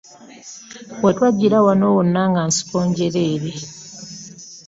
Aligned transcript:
We 1.03 1.09
twajjira 1.17 1.57
wano 1.67 1.85
wonna 1.95 2.21
nga 2.31 2.41
nsiko 2.49 2.77
njereere. 2.89 3.49